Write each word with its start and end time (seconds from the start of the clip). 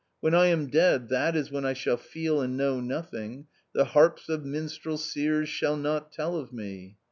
When 0.19 0.33
I 0.33 0.47
am 0.47 0.65
dead, 0.65 1.09
that 1.09 1.35
is 1.35 1.51
when 1.51 1.63
I 1.63 1.73
shall 1.73 1.95
feel 1.95 2.41
and 2.41 2.57
know 2.57 2.79
nothing, 2.79 3.45
the 3.71 3.85
harps 3.85 4.29
of 4.29 4.43
minstrel 4.43 4.97
seers 4.97 5.47
shall 5.47 5.77
not 5.77 6.11
tell 6.11 6.37
of 6.37 6.51
me. 6.51 6.97